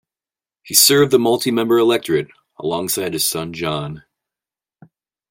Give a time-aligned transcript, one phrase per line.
[0.63, 4.01] He served the multi-member electorate alongside his son John.